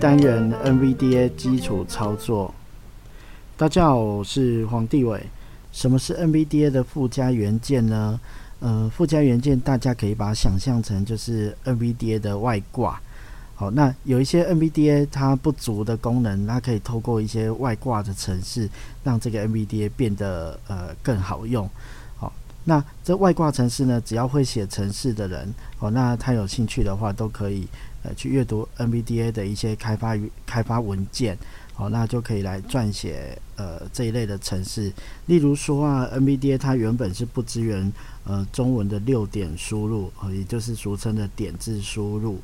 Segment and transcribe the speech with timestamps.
[0.00, 2.54] 单元 NVDA 基础操作。
[3.58, 5.22] 大家好，我是黄帝伟。
[5.72, 8.18] 什么是 NVDA 的附加元件呢？
[8.60, 12.98] 呃，附加元件大家可以把它想象成就是 NVDA 的外挂。
[13.54, 18.66] 好，那有一些 NVDA 它不足的功能，它可以透过一些外挂的程式，
[19.04, 21.68] 让这个 NVDA 变得呃更好用。
[22.16, 22.32] 好，
[22.64, 27.68] 那这外挂程式呢，只要会写程式的人，哦，那他有兴趣的话，都可以。
[28.02, 31.36] 呃，去阅读 NBDA 的一些开发开发文件，
[31.74, 34.92] 好，那就可以来撰写呃这一类的城市。
[35.26, 37.92] 例如说啊，NBDA 它原本是不支援
[38.24, 42.38] 呃中文的六点输入，呃，也就是俗称的点字输入。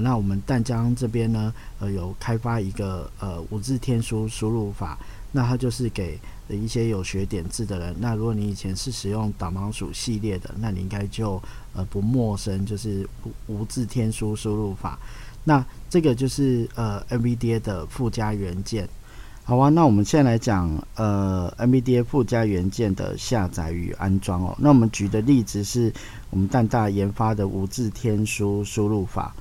[0.00, 4.98] 那我们淡江这边呢，呃，有开发一个呃五字天书输入法，
[5.32, 7.94] 那它就是给一些有学点字的人。
[7.98, 11.40] 那如果你以前是使用导盲鼠系列的，那你应该就。
[11.78, 13.06] 呃，不陌生，就是
[13.48, 14.98] 无字天书输入法。
[15.44, 18.88] 那这个就是呃 NVDA 的附加元件。
[19.44, 24.56] 好啊，那我们现在来讲呃 NVDA 附加元件的下载与安装哦。
[24.58, 25.92] 那我们举的例子是
[26.30, 29.34] 我们淡大研发的无字天书输入法。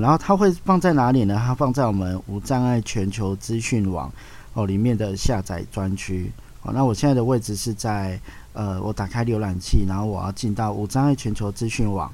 [0.00, 1.40] 然后它会放在哪里呢？
[1.44, 4.12] 它放在我们无障碍全球资讯网
[4.52, 6.30] 哦里面的下载专区。
[6.60, 8.20] 好，那我现在的位置是在。
[8.56, 12.08] 呃，我打开浏览器，然后我要进到无障碍全球资讯网。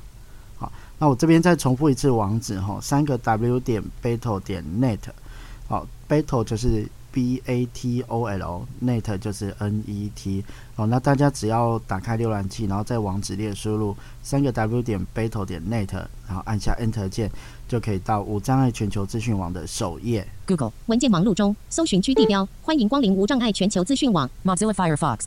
[0.56, 5.00] 好，那我这边再重复一次网址哈，三个 W 点 Battle 点 Net。
[5.68, 10.44] 好，Battle 就是 B A T O L，Net 就是 N E T。
[10.74, 15.92] 好，那大家只要打开浏览器，然后在网址列输入三个 W 点 Battle 点 Net，
[16.26, 17.30] 然后按下 Enter 键，
[17.68, 20.26] 就可以到无障碍全球资讯网的首页。
[20.46, 24.30] Google 文件忙碌中，搜寻区地标，欢迎光临无障碍全球资讯网。
[24.44, 25.20] Mozilla Firefox。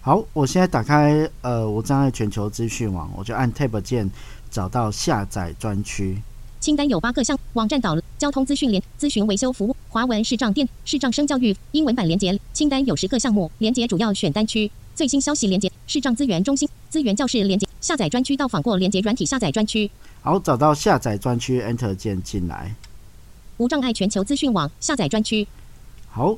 [0.00, 4.10] 好，我现在打开呃无障碍全球资讯网，我就按 Tab 键
[4.50, 6.20] 找到下载专区。
[6.60, 12.36] 清单有八个项：网站导交通资讯连咨询维修服务、华文视障电视障生教育英文版连接。
[12.52, 14.68] 清单有十个项目，连接主要选单区。
[14.92, 19.88] 最新消息连接视障资源中心资源教室连接下载专区到访过连接软体下载专区。
[20.20, 22.74] 好，找到下载专区，Enter 键进来。
[23.58, 25.46] 无障碍全球资讯网下载专区。
[26.10, 26.36] 好，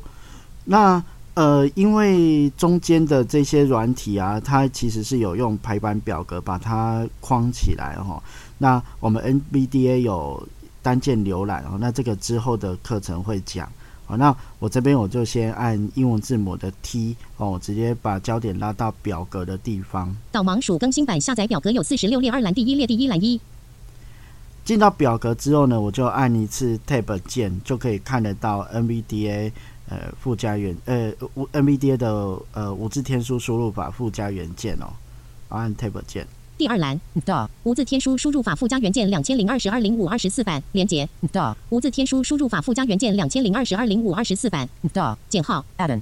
[0.67, 1.03] 那。
[1.37, 8.23] 呃，因为中间的这些软体啊，它其实是有用排版表格把它框起来哈。
[8.57, 9.23] 那我们
[9.53, 10.49] NBDA 有
[10.87, 13.69] 单键浏览哦，那这个之后的课程会讲。
[14.05, 20.17] 好，那我这边我就先按英文字母的 T 哦，我直接把焦点拉到表格的地方。
[20.31, 23.41] 导盲鼠更新版下载表格有四十六列，二栏第一列第一栏一。
[24.65, 29.51] 进到表格之后呢，我就按一次 Tab 键，就可以看得到 NVDA。
[29.89, 34.87] 呃，附加元呃无 NVDA 的呃五字天书输入法附加元件哦，
[35.49, 36.25] 按 Tab 键。
[36.57, 46.01] 第二栏的无字天书输入法附加元件两千零二十二零五二十四版连接的无字天书输入法附加元件两千零二十二零五二十四版的减号 Addon。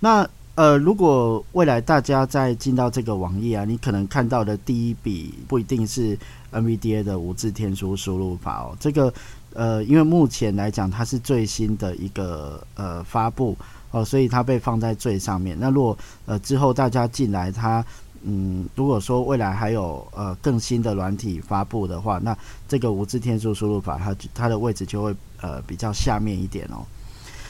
[0.00, 6.16] 那呃，如果未来大家在进到这个网页啊，你可能看到的第一笔不一定是
[6.52, 9.12] NVDA 的无字天书输入法哦，这个。
[9.56, 13.56] 呃，因为目前来讲，它是最新的一个呃发布
[13.92, 15.56] 哦，所以它被放在最上面。
[15.60, 15.96] 那如果
[16.26, 17.84] 呃之后大家进来，它
[18.24, 22.36] 嗯，如果说未来还有呃更新的软体发布的话，那
[22.66, 26.84] 这个无字天数输入法，它它的位置就会呃比较下面一点哦。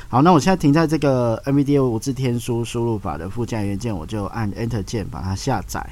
[0.09, 5.85] 好，那我现在停在这个 NVDA 无字天书输入法的附件元件，我就按 Enter 键把它下载。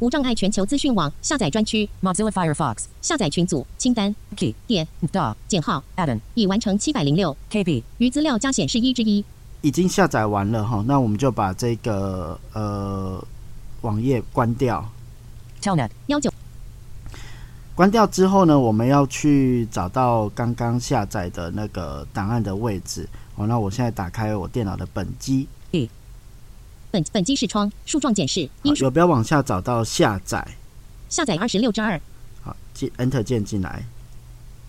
[0.00, 1.88] 无障碍全球资讯网下载专区。
[2.00, 4.14] Mozilla Firefox 下载群组清单。
[4.36, 4.86] Key 点。
[5.12, 5.82] Dog 减号。
[5.96, 7.36] Addon 已完成七百零六。
[7.50, 9.24] KB 余资料加显示一之一。
[9.60, 13.20] 已经下载完了哈，那我们就把这个呃
[13.82, 14.88] 网页关掉。
[15.60, 16.32] Telnet 幺九
[17.74, 23.08] 关掉之后呢，我们要去找到刚刚下载的那个档案的位置。
[23.34, 25.48] 好，那我现在打开我电脑的本机。
[26.90, 30.42] 本本机视窗树状检视，有不要往下找到下载，
[31.10, 32.00] 下载二十六之二，
[32.40, 33.84] 好，进 Enter 键进来，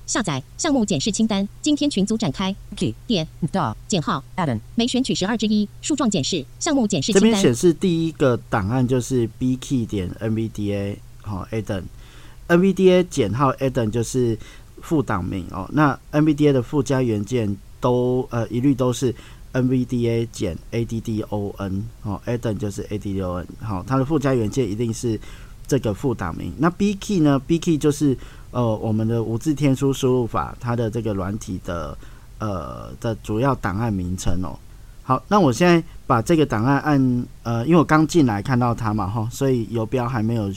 [0.10, 4.24] 下载项目检视清单，今天群组展开，Key 点 Dog 减号。
[4.36, 14.36] Addon 没选取十二之一，树状检视项目检视清单，这边显示第一个档案就是 B Key 点 NVDA 好 Addon，NVDA 减号 Add 就是
[14.82, 15.70] 副档名哦。
[15.74, 19.14] 那 NVDA 的附加元件都呃一律都是
[19.54, 25.20] NVDA 减 ADDON 哦，ADN 就是 ADDON 好，它的附加元件一定是
[25.68, 26.52] 这个副档名。
[26.58, 28.18] 那 B key 呢？B key 就是
[28.52, 31.98] 呃我们的无字天书输入法它的这个软体的
[32.40, 34.58] 呃的主要档案名称哦。
[35.04, 40.52] 好，那我现在把这个档案按呃，因为我刚进来看到它嘛哈，所以游标还没有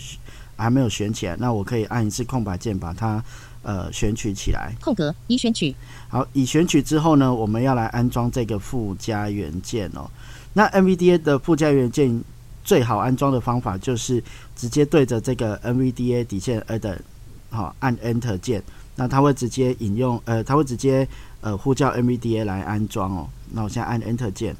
[0.57, 3.25] 还没有选起来，那我可以按一次空白键把它
[3.63, 4.75] 呃选取起来。
[4.81, 5.75] 空格已选取。
[6.11, 10.11] 好，已选取之后呢，我们要来安装这个附加元件哦。
[10.53, 12.23] 那 NVDA 的附加元件
[12.63, 14.23] 最好安装的方法就是
[14.55, 16.99] 直接对着这个 NVDA 底线 Add
[17.53, 18.61] 好按 Enter 键，
[18.97, 21.07] 那它会直接引用呃，它会直接
[21.41, 23.29] 呃呼叫 M V D A 来安装哦。
[23.53, 24.57] 那我现在按 Enter 键。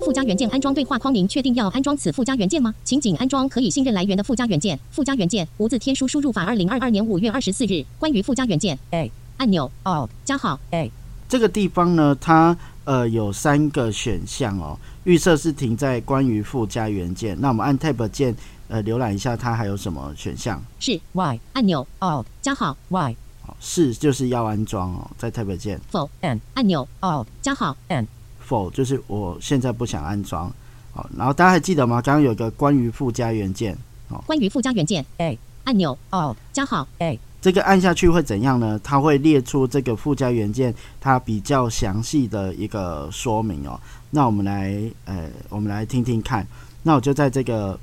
[0.00, 2.74] 附加元件安装对话框，您确定要安装此附加元件吗？
[2.82, 4.78] 请仅安装可以信任来源的附加元件。
[4.90, 7.84] 附加元件无字天书输入法，二零二二年五月二十四日。
[7.98, 10.90] 关于附加元件，A 按钮，Alt 加号 A。
[11.28, 14.78] 这个地方呢，它呃有三个选项哦。
[15.04, 17.38] 预设是停在关于附加元件。
[17.40, 18.34] 那我们按 Tab 键
[18.72, 20.60] 呃浏览一下，它还有什么选项？
[20.80, 23.14] 是 Y 按钮，Alt 加号 Y。
[23.44, 25.78] 好，是就是要安装哦，在 Tab 键。
[25.90, 28.08] 否 N 按钮，Alt 加号 N。
[28.40, 30.50] 否就是我现在不想安装。
[30.94, 32.00] 好，然后大家还记得吗？
[32.00, 33.76] 刚刚有个关于附加元件。
[34.08, 37.20] 好，关于附加元件 A 按钮 Alt 加号 A。
[37.42, 38.80] 这个按下去会怎样呢？
[38.82, 43.78] 它会列出这个附加元件它比较详细的一个说明哦。
[44.10, 46.46] 那我们来呃，我们来听听看。
[46.84, 47.78] 那我就在这个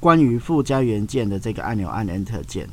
[0.00, 2.68] 关于附加元件的这个按钮按 Enter 键。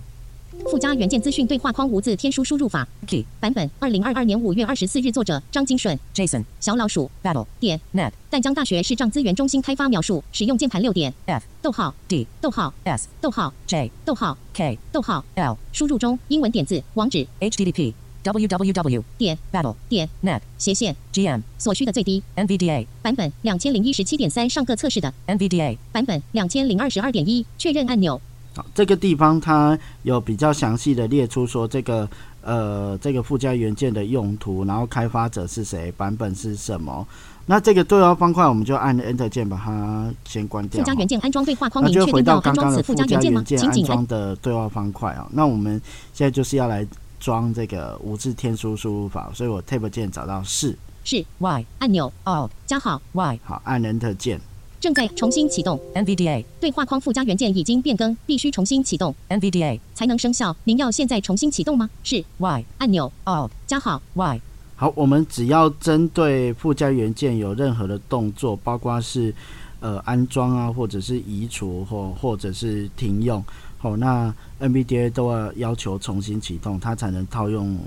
[0.72, 2.88] 附加元件资讯对话框无字天书输入法。
[3.06, 6.00] Key 版本二零二二年五月二十四日，作者张金顺。
[6.13, 7.12] Jason 小老鼠。
[7.22, 7.80] Battle 点。
[7.94, 11.13] Net 淡江大学视障资源中心开发描述使用键盘六点。
[11.25, 11.94] F 逗号。
[12.07, 12.74] D 逗号。
[12.83, 13.54] S 逗号。
[13.68, 14.38] J 逗号。
[14.54, 15.24] K 逗号。
[15.36, 17.27] L 输入中英文点字网址。
[17.42, 17.94] HTTP
[18.31, 28.19] www 点 Battle 点 Net 斜线 GM 所需的最低 NVDA 版本两千零一十七点三上个测试的 NVDA 版本两千零二十二点一确认按钮。
[28.56, 32.10] 好，这个地方它有比较详细的列出说这个
[32.42, 37.06] 呃这个附加元件的用途，然后开发者是谁，版本是什么。
[37.48, 40.81] 那这个对话方块我们就按 Enter 键把它先关掉。
[40.81, 45.27] 附加元件安装对话框，那就回到刚刚的附加元件安装的对话方块啊。
[45.31, 45.80] 那我们
[46.12, 46.88] 现在就是要来
[47.25, 50.77] 装这个无字天书输入法，所以我 Tab 键找到是。
[51.04, 51.25] 是。
[51.39, 52.13] Y 按钮。
[52.24, 53.01] Alt 加号。
[53.13, 54.39] Y 好按 Enter 键。
[54.80, 55.80] 正在重新启动。
[55.95, 59.16] NVDA 对话框附加元件已经变更，必须重新启动。
[59.27, 60.56] NVDA 才能生效。
[60.66, 61.89] 您要现在重新启动吗？
[62.04, 62.24] 是。
[62.38, 63.12] Y 按钮。
[63.24, 64.00] Alt 加号。
[64.13, 64.39] Y。
[64.75, 69.33] 好，我们只要针对附加元件有任何的动作，包括是
[69.80, 73.44] 呃安装啊，或者是移除或或者是停用，
[73.77, 77.77] 好，那 NVDA 都要要求重新启动，它才能套用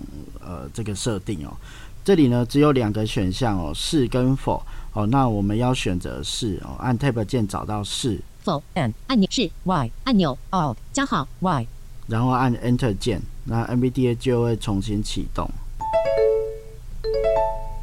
[0.40, 1.52] 呃这个设定哦。
[2.04, 4.62] 这里呢只有两个选项哦，是跟否。
[4.94, 11.66] 哦，那我们要选择是哦，按 Tab 键找到是否 N 按钮是 Y 按钮 Alt 加号 Y，
[12.08, 15.48] 然后按 Enter 键，那 NVDA 就会重新启动。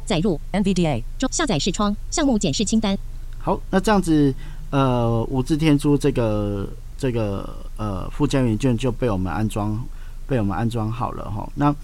[0.04, 2.98] 载入 NVDA 中下载视窗项目检视清单。
[3.38, 4.34] 好，那这样子，
[4.70, 9.78] 呃，五字天珠这个这个呃附加元件就被我们安装
[10.26, 11.48] 被我们安装好了哈。
[11.54, 11.74] 那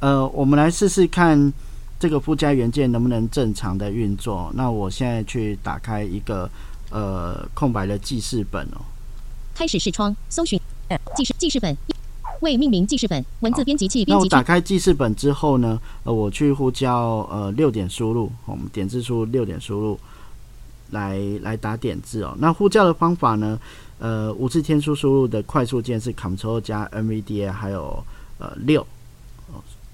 [0.00, 1.52] 呃，我们来试试看。
[1.98, 4.52] 这个附加元件能不能正常的运作？
[4.54, 6.46] 那我现在去打开一个
[6.90, 8.84] 呃空白的记事本哦。
[9.54, 10.60] 开始视窗，搜寻
[11.16, 11.74] 记事记事本，
[12.42, 14.04] 未命名记事本，文字编辑器。
[14.06, 15.80] 那我打开记事本之后呢？
[16.04, 19.98] 呃，我去呼叫呃六点输入，我们点字出六点输入，
[20.90, 22.36] 来来打点字哦。
[22.38, 23.58] 那呼叫的方法呢？
[23.98, 28.04] 呃，无字天书输入的快速键是 Ctrl 加 NVDA，还有
[28.38, 28.86] 呃六。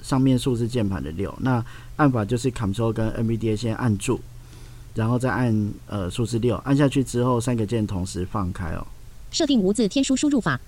[0.02, 4.18] 上面数字键盘的六，那按法就是 Ctrl 跟 NVDA 先按住，
[4.96, 8.84] 然后再按呃数字六，按下去之后三个键同时放开哦。
[9.30, 10.61] 设定无字天书输入法。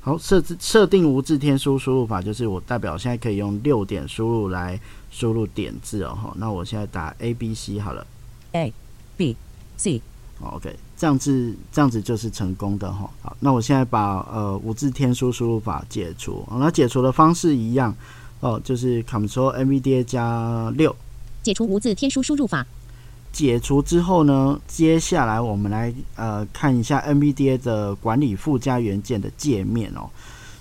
[0.00, 6.14] 好，设置设定无字天书输入法就是我代表现在可以用六点输入来输入点字哦。
[6.14, 8.06] 好，那我现在打 A B C 好了。
[8.52, 8.72] A
[9.16, 9.36] B
[9.78, 10.02] C。
[10.40, 13.10] OK，这样子这样子就是成功的哈。
[13.22, 17.94] 好，那我现在把呃无字天书输入法解除，那解除的方式一样。
[18.40, 20.94] 哦，就是 Ctrl NVDA 加六，
[21.42, 22.64] 解除无字天书输入法。
[23.32, 30.08] 解除之后呢，接下来我们来呃看一下 NVDA 的管理附加元件的界面哦。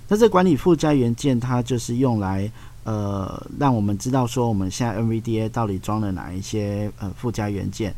[0.08, 2.52] 那这管理附加元件，它就是用来
[2.84, 7.94] 呃让我们知道说我们现在 NVDA 到底装了哪一些呃附加元件，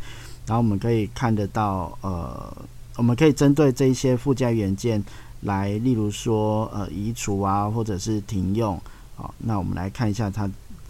[0.49, 2.51] 然后我们可以看得到呃，
[2.95, 5.01] 我们可以针对这一些附加元件
[5.41, 8.81] 来，例如说呃移除啊，或者是停用。
[9.15, 10.49] 好，那我们来看一下它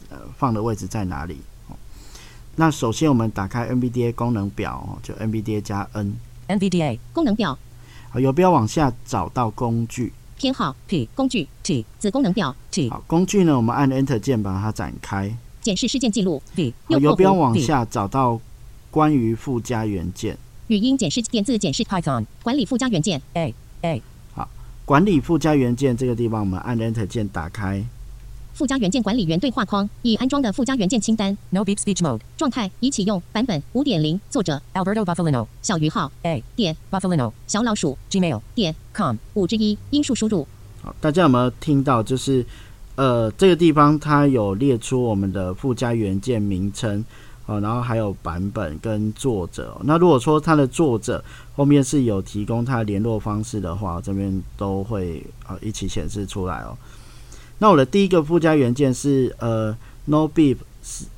[0.09, 1.41] 呃放的位置在哪里。
[2.55, 6.13] 那首先我们打开 NVDA 功能表，就 NVDA 加 N。
[6.47, 7.59] NVDA 功能表。
[8.11, 12.89] 好，游标往下找到工具偏好 P 工具 T 子功能表 T。
[12.89, 15.35] 好，工具呢，我们按 Enter 键把它展开。
[15.61, 16.73] 检视事件记录 V。
[16.87, 18.39] 游标往下找到
[18.91, 20.38] 关于附加元件。
[20.67, 24.01] 语音检视电字检视 Python 管理附加元件 A A。
[24.34, 24.50] 好，
[24.86, 27.84] 管理附加元件这个地方，我们按 Enter 键打开。
[28.53, 31.38] 附加元件管理员对话框，已安装的附加元件清单。
[31.51, 32.19] No beep speech mode。
[32.36, 34.19] 状态已启用，版本五点零。
[34.29, 35.48] 作者 Alberto Buffalino。
[35.62, 37.31] 小于号 A 点 Buffalino。
[37.48, 39.77] 小老鼠 Gmail 点 com 五之一。
[39.91, 40.46] 音数输入。
[40.81, 42.03] 好，大家有没有听到？
[42.03, 42.46] 就是
[42.96, 47.05] 呃，这个地方它有列出我们的附加元件名称，
[47.49, 49.75] 哦，然后还有版本跟作者。
[49.83, 51.23] 那如果说它的作者
[51.55, 56.77] 后面是有提供他联络方式的话，这边都会呃一起显示出来哦。
[57.57, 59.75] 那我的第一个附加元件是呃
[60.05, 60.57] No Beep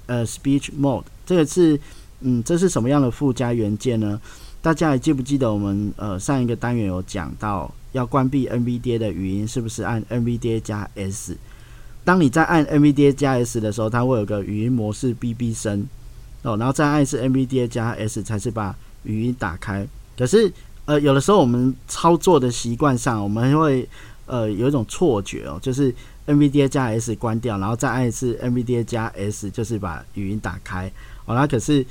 [0.06, 1.78] 呃 Speech Mode，这个是
[2.22, 4.22] 嗯这是什么样的附加元件呢？
[4.62, 11.36] 大家还记不记得我们呃上一个单元有讲到要关闭 NVDA 的语音是不是按 NVDA 加 S？
[12.06, 15.86] 当你在按 NVDA 加 S 的时候，它会有个语音模式哔哔声
[16.44, 19.88] 哦，然后再按一次 NVDA 加 S 才是把语音打开。
[20.18, 20.52] 可是
[20.86, 23.88] 呃有的时候我们操作的习惯上，我们会
[24.26, 25.94] 呃有一种错觉哦，就是
[26.28, 30.92] NVDA 加 S 关掉，然后再按一次 NVDA 加 S，就是把语音打开。
[31.26, 31.86] 哦，那可是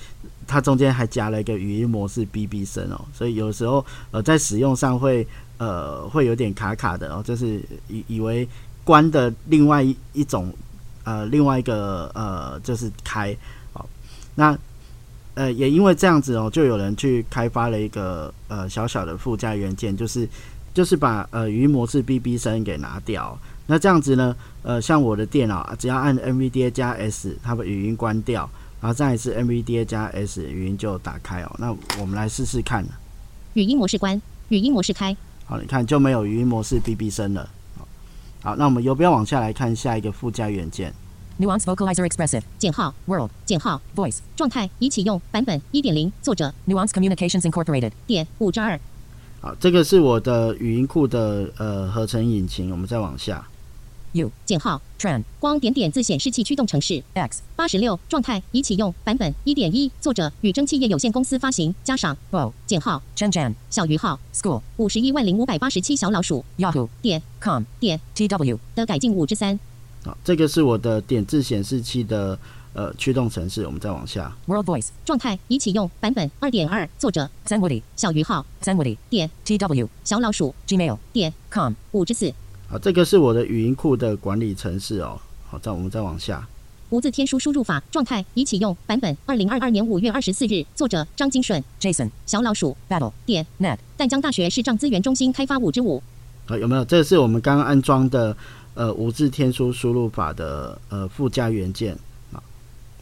[0.47, 5.27] 它中间还加了一个语音模式 BB 声哦，所以有时候呃在使用上会
[5.59, 8.49] 呃会有点卡卡的哦，就是以以为
[8.83, 10.53] 关的另外一一种
[11.05, 13.37] 呃另外一个呃就是开，
[14.41, 14.59] 那
[15.35, 20.27] 呃也因为这样子哦，就有人去开发了一个呃小小的附加元件，就是
[20.73, 23.39] 就是把呃语音模式 BB 声给拿掉。
[23.67, 24.35] 那这样子呢？
[24.63, 28.49] 呃，像我的电脑，只要按 NVDA 加 S，它把语音关掉，
[28.81, 31.57] 然后再一次 NVDA 加 S，语音就打开哦。
[31.59, 31.71] 那
[32.01, 32.85] 我们来试试看。
[33.55, 35.17] 语音模式关，语音模式开。
[35.45, 37.49] 好，你看就没有语音模式 BB 声了。
[38.43, 40.93] 好，那我们游标往下来看下一个附加元件。
[41.41, 42.43] Nuance Vocalizer Expressive.
[42.59, 42.95] 减号。
[43.07, 43.31] World.
[43.47, 43.81] 减号。
[43.97, 44.19] Voice.
[44.37, 46.13] 状态已启用，版本一点零。
[46.21, 46.53] 作者。
[46.67, 47.93] Nuance Communications Incorporated.
[48.07, 48.79] 点五至二。
[49.41, 52.71] 好，这个是我的语音库的呃合成引擎。
[52.71, 53.49] 我们再往下。
[54.13, 54.83] U 减号。
[54.99, 57.41] Tran 光点点自显示器驱动程式 X.
[57.57, 60.31] 八十六状态已启用版本一点一作者。
[60.43, 63.01] 宇蒸企业有限公司发行加上 O 减号。
[63.17, 64.21] Chen Chen 小于号。
[64.35, 64.61] School.
[64.77, 66.45] 五十一万零五百八十七小老鼠。
[66.59, 66.91] Yahoo.
[67.01, 67.23] 点。
[67.41, 67.63] Com.
[67.79, 67.99] 点。
[68.15, 69.59] Tw 的改进五之三。
[70.05, 72.39] 好，这个是我的点字显示器的
[72.73, 73.67] 呃驱动程式。
[73.67, 82.33] 我们再往下 World Voice 状态已启用版本二点二作者 Zenwoody 小于号 Zenwoody 点 tw 小老鼠 Gmail 点 com 五之四。
[82.71, 85.21] 啊，这个是我的语音库的管理程式哦。
[85.47, 86.49] 好，再我们再往下。
[86.89, 96.03] 无字天书输入法状态已启用，版本二零二二年五月二十四日，作者张金顺，Jason，小老鼠，Battle 点 net，淡江大学视障资源中心开发五之五。
[96.47, 96.85] 好，有没有？
[96.85, 98.37] 这是我们刚刚安装的
[98.75, 101.97] 呃无字天书输入法的呃附加元件
[102.33, 102.43] 啊。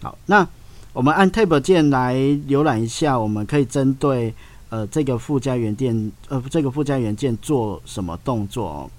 [0.01, 0.47] 好，那
[0.93, 2.15] 我们按 Tab 键来
[2.49, 4.35] 浏览一下，我们可以针对
[4.71, 8.91] 呃这个附加元件呃这个附加元件做什么动作哦？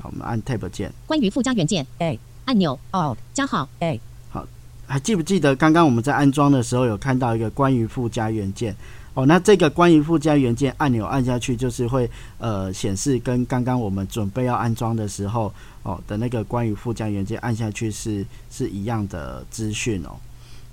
[0.00, 0.92] 好，我们按 Tab 键。
[1.06, 4.00] 关于附加元件 A 按钮 Alt 加号 A。
[4.30, 4.46] 好，
[4.86, 8.74] 还记不记得刚刚我们在安装的时候有看到一个关于附加元件？
[9.14, 15.52] 哦，那这个关于附加元件按钮按下去，就是会呃显示跟刚刚我们准备要安装的时候
[15.82, 20.10] 哦的那个关于附加元件按下去是是一样的资讯哦。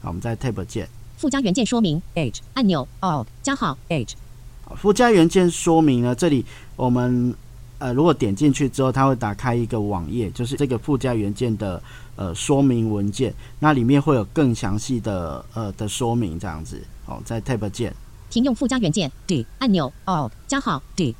[0.01, 0.87] 好，我们在 Tab 键。
[1.17, 4.15] 附加元件说明 H 按钮 Alt 加号 H。
[4.75, 7.35] 附加元件说明呢，这里我们。
[7.79, 11.79] 呃，如果点进去之后，它会打开一个网页，就是这个附加元件的
[12.15, 16.81] 呃说明文件，那里面会有更详细的呃的说明，这样子。
[17.05, 17.93] 哦，在 Tab 键
[18.29, 19.11] 停用附加元件。
[19.25, 19.91] D 按钮。
[20.05, 20.81] Alt 加号。
[20.95, 21.15] D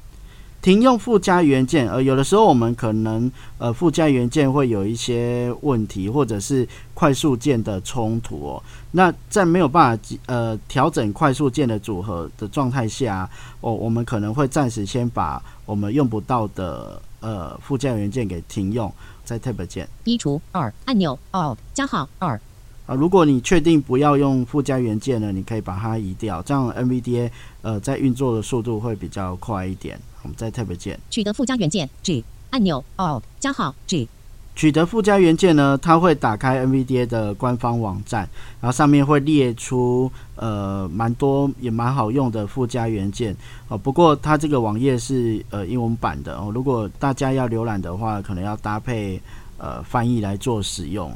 [0.60, 1.90] 停用附加元件。
[1.90, 8.64] 呃，有的时候我们可能呃附加元件会有一些问题，或者是快速键的冲突哦。
[8.92, 13.30] 那在没有办法呃调整快速键的组合的状态下，
[13.62, 18.92] 哦，我们可能会暂时先把我们用不到的呃附加元件给停用，
[19.24, 19.88] 在 Tab 键。
[20.04, 20.42] 移除。
[20.52, 21.18] 二按钮。
[21.32, 22.10] Alt 加号。
[22.20, 22.42] 二
[22.88, 27.30] 啊，如果你确定不要用附加元件呢，你可以把它移掉，这样 NVDA
[27.62, 30.00] 呃在运作的速度会比较快一点。
[30.24, 34.10] 我们再特别键取得附加元件 G 按钮 Alt 加号 G
[34.56, 38.28] 取得附加元件呢，它会打开 NVDA 的官方网站，
[38.60, 43.36] 然后上面会列出呃蛮多也蛮好用的附加元件
[43.68, 43.78] 哦。
[43.78, 49.22] 不过它这个网页是呃英文版的哦，如果大家要浏览的话，可能要搭配
[49.60, 51.14] 呃翻译来做使用。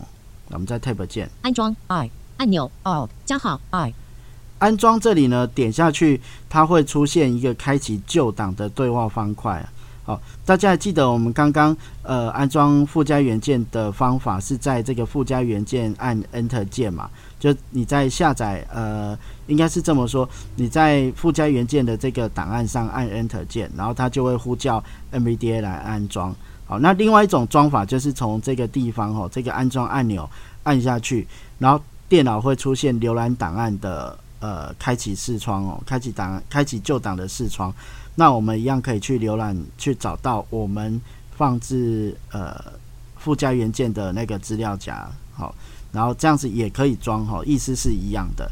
[0.52, 3.94] 那我们在 Tab 键安装 I 按钮 Alt 加号 I
[4.60, 9.66] 安装这里呢，点下去它会出现一个开启旧档的对话方块。
[10.04, 17.10] 好，大家还记得我们刚刚呃安装附加元件的方法是在这个附加元件按 Enter 键嘛？
[17.40, 19.18] 就你在下载呃，
[19.48, 26.36] 应该是这么说，你在附加元件的这个档案上按 Enter 键，然后它就会呼叫 NVDA 来安装。
[26.72, 30.28] 好，那另外一种装法就是从这个地方哦，这个安装按钮
[30.64, 31.28] 按下去，
[31.60, 37.74] 然后电脑会出现浏览档案的呃开启视窗哦，开启档开启旧档的视窗。
[38.16, 41.02] 那我们一样可以去浏览，去找到我们
[41.36, 42.56] 放置呃
[43.18, 45.54] 附加元件的那个资料夹，好，
[45.92, 48.50] 然后这样子也可以装哈，意思是一样的。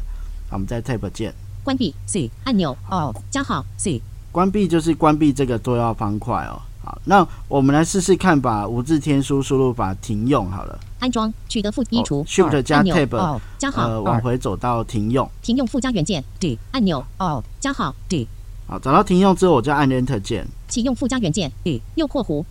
[0.50, 1.32] 我们在 Tab 键
[1.64, 6.60] 关闭 C 按钮，Alt 加号 C 关闭就是关闭这个多要方块哦。
[6.82, 10.78] 好，那我们来试试看，把无字天书输入法停用好了。
[10.98, 18.26] 安装取得附衣橱 Shift 加 Tab 加号呃往回走到停用，停用附加元件 D 按钮 Alt 加号 D。
[18.66, 21.82] 好，找到停用之后，我就按 Enter 键，启用附加元件 D。
[21.96, 22.44] 右括弧，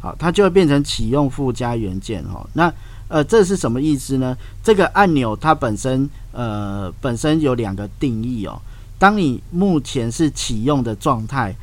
[0.00, 2.46] 好，它就会变成启用附加元件哈。
[2.52, 2.72] 那
[3.08, 4.36] 呃，这是什么意思呢？
[4.62, 8.60] 这个按钮它本身呃本身有两个定义哦。
[8.98, 11.58] 当你目前是启用的状态，好，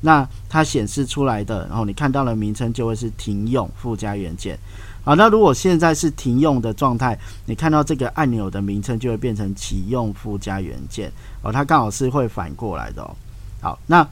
[0.00, 4.58] 那它显示出来的，然后你看到的名称就会是停用附加元件。
[5.04, 11.10] 好，那如果现在是停用的状态，你看到这个按钮的名称就会变成启用附加元件
[11.42, 13.16] 哦，它刚好是会反过来的哦。
[13.60, 14.06] 好，那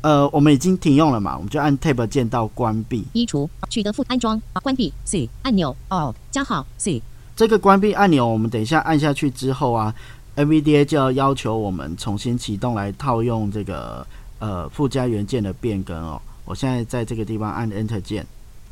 [0.00, 3.04] 呃，我们已经停用了嘛，我们就按 Tab 键到关闭。
[3.12, 7.02] 移除取得附安装关闭 C 按钮 Alt 加号 C
[7.34, 9.94] 这个关闭按钮，我们等一下按下去之后啊
[10.36, 14.06] ，NVDA 就要要求我们重新启动来套用这个
[14.38, 16.20] 呃附加元件的变更哦。
[16.44, 18.26] 我现在在这个地方按 Enter 键。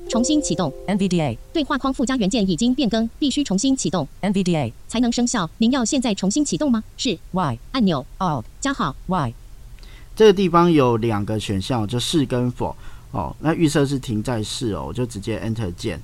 [0.08, 5.48] 重新启动 NVDA 对话框附加元件已经变更，必须重新启动 NVDA 才能生效。
[5.56, 6.84] 您要现在重新启动吗？
[6.98, 9.32] 是 Y 按钮 Alt 加号 Y。
[10.14, 12.76] 这个地方有两个选项，就是跟否
[13.12, 13.34] 哦。
[13.40, 16.00] 那预设是停在是哦，我就直接 Enter 键。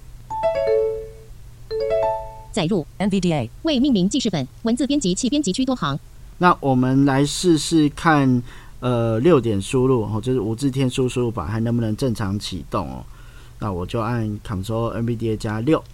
[2.50, 6.00] 载入 NVDA 为命名记事本文字编辑器编辑区多行。
[6.38, 8.42] 那我们来试试看，
[8.80, 13.04] 呃，六点输入哦，就是无字天书输入法还能不能正常启动哦？
[13.58, 15.84] 那我就按 Ctrl NVDA 加六，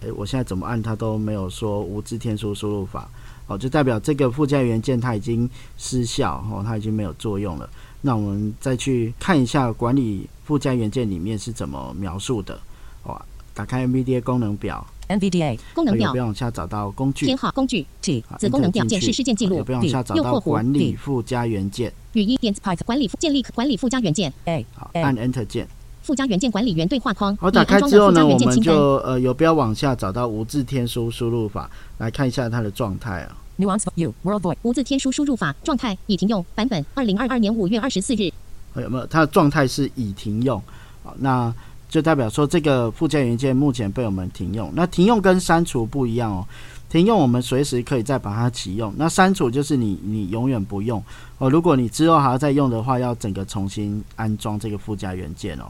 [0.00, 3.06] 诶，我现在怎么按它都没有说无字天书输入法，
[3.46, 7.68] 哦，就代表这个附加元件它已经失效，哦，它已经没有作用了。
[8.00, 12.58] 那我们再去看一下管理附加元件里面是怎么描述的，
[13.04, 13.22] 哇，
[13.54, 25.68] 打开 NVDA 功能表，NVDA 功能表，不要往下找到工具编号工具 T 子功能表显示事件记录，不要往下找到管理附加元件，语音点 Python 管理建立管理附加元件，A 好，按 Enter 键。
[26.02, 27.36] 附加元件管理员对话框。
[27.36, 28.72] 好，打开之后呢，我们就
[29.04, 33.36] 呃有标往下找到无字天书输入法，来看一下它的状态啊。
[33.56, 38.32] Nuance U World Boy 无字天书输入法状态已停用，版本二零二二年五月二十四日。
[38.74, 39.06] 有没有？
[39.06, 40.60] 它的状态是已停用，
[41.04, 41.54] 好，那
[41.92, 44.72] 就代表说这个附加元件目前被我们停用。
[44.74, 46.48] 那停用跟删除不一样哦，
[46.88, 51.04] 停用我们随时可以再把它启用，那删除就是你你永远不用
[51.36, 51.50] 哦。
[51.50, 55.64] 如果你之后还要再用的话，要整个重新安装这个附加元件哦。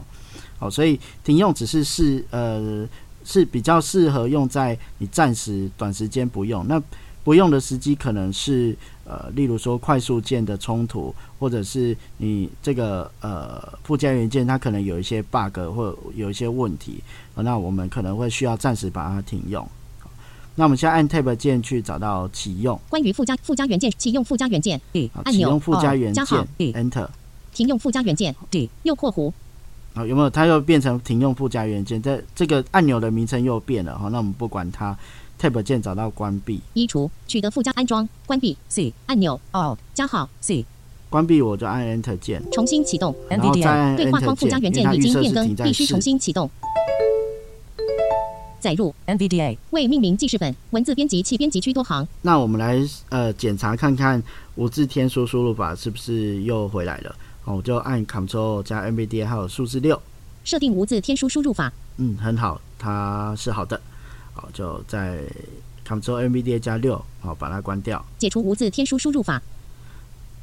[0.57, 2.87] 好，所以停用只是是呃
[3.25, 6.81] 是比较适合用在你暂时短时间不用，那
[7.21, 8.73] 不用的时机可能是
[9.05, 17.03] 呃，例如说快速键的冲突，或者是你这个呃附加元件它可能有一些 bug 或有一些问题，
[17.35, 19.67] 那我们可能会需要暂时把它停用。
[20.55, 22.79] 那我们现在按 Tab 键去找到启用。
[22.87, 26.25] 关于附加附加元件启用附加元件按钮，启用附加元件
[26.57, 27.07] Enter
[27.51, 29.33] 停用附加元件 D 右括弧。
[29.95, 30.29] 好，有没有？
[30.29, 33.97] 它又变成停用附加元件，这这个按钮的名称又变了。
[33.97, 34.97] 哈，那我们不管它
[35.43, 38.55] ，Tab 键找到关闭，移除，取得附加安装，关闭。
[38.69, 40.65] C 按钮，Alt 加号 C，
[41.09, 43.13] 关闭我就按 Enter 键，重新启动。
[43.29, 46.49] NVDA 对话框附加元件已经变更，必须重新启动。
[48.61, 48.95] 载入。
[49.05, 50.55] NVDA 为命名记事本。
[50.69, 52.07] 文字编辑器编辑区多行。
[52.21, 52.79] 那我们来
[53.09, 54.23] 呃检查看看
[54.55, 57.13] 无字天书输入法是不是又回来了。
[57.41, 60.01] 好，我就按 Ctrl 加 NVDA 还有数字六，
[60.45, 61.73] 设定无字天书输入法。
[61.97, 63.81] 嗯，很好，它是好的。
[64.43, 65.19] 好，就在
[65.87, 68.03] Ctrl NVDA 加六，好，把它关掉。
[68.17, 69.41] 解除无字天书输入法。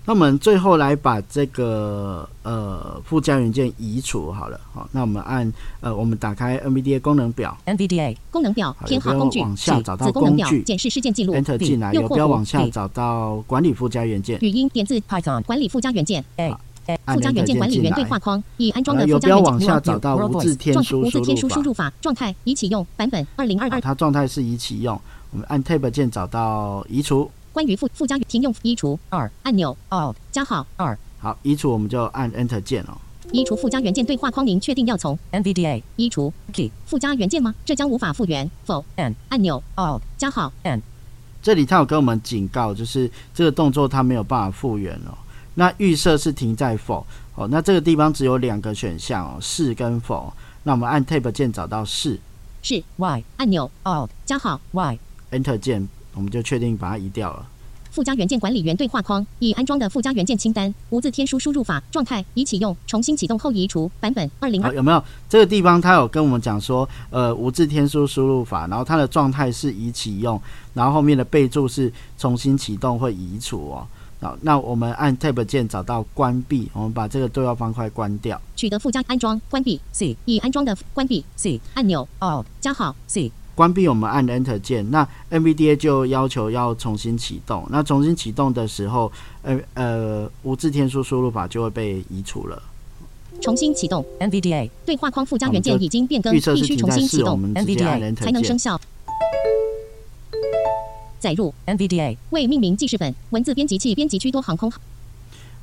[0.06, 16.24] 那我们最后来把这个呃附加元件移除好了，好，那我们按呃我们打开 NVDA 功能表，NVDA 功能表好偏好工具往下找到子功能表工具检视事件记录，Enter 进来，有标往下找到管理附加元件，语音点字 Python 管理附加元件。
[16.36, 16.58] A 按
[17.06, 32.96] 附加元件管理员对话框已安装的附加元件标往下找到无字天状书无字天书输输入入法状态已启用版本二零二二法，它状态是已启用，我们按 Tab 键找到移除，关于附附加停用移除二按钮 Alt 加号二好，移除我们就按 Enter 键哦。
[33.32, 37.54] 移除附加元件对话框，您确定要从 NVDA 移除 Key 附加元件吗？
[37.64, 38.50] 这将无法复原。
[38.64, 40.82] 否 N 按钮 Alt 加号 N
[41.40, 45.16] 这里它有跟我们警告，就是这个动作它没有办法复原哦。
[45.60, 47.06] 那预设是停在否？
[47.34, 50.32] 哦，那这个地方只有两个选项哦，是跟否。
[50.62, 52.18] 那我们按 Tab 键找到是。
[52.62, 52.82] 是。
[52.96, 53.70] Y 按钮。
[53.84, 54.58] Alt 加号。
[54.72, 54.98] Y
[55.30, 57.44] Enter 键，我们就确定把它移掉了。
[57.90, 64.30] 附加元件管理员对话框已安装的附加元件清单无字天书输入法状态已启用，重新启动后移除版本。
[64.40, 65.04] 二零好，二有没有？
[65.28, 70.40] 这个地方它有跟我们讲说，呃，无字天书输入法，然后它的状态是已启用，
[70.72, 73.86] 然后后面的备注是重新启动或移除哦。
[74.20, 78.40] 好，那我们按 Tab 键找到关闭，我们把这个对话方块关掉。
[78.54, 87.66] 取得附加安装关闭 C 已安装的关闭 C 按钮 Alt 加号 C 关闭我们按 Enter 键，那 NVDA 就要求要重新启动。
[87.70, 89.10] 那重新启动的时候，
[89.42, 92.62] 呃呃，无字天书输入法就会被移除了。
[93.40, 98.58] 重新启动 NVDA 对话框附加元件已经变更，预设是必须重新启动 NVDA Enter 键才能生。
[98.58, 98.78] 效。
[101.20, 104.72] 载入 NVDA 未命名记事本文字编辑器编辑区多航空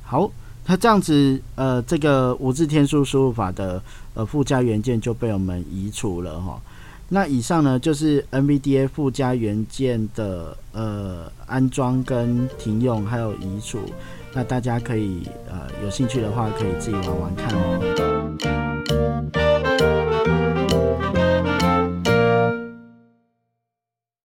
[0.02, 0.30] 好，
[0.66, 3.82] 那这样子，呃，这个无字天书输入法的
[4.14, 6.58] 呃附加元件就被我们移除了哈。
[7.10, 13.80] 那以上呢就是 NVDA 附加元件的呃安装跟停用还有移除，
[14.34, 18.67] 那大家可以呃有兴趣的话可以自己玩玩看哦。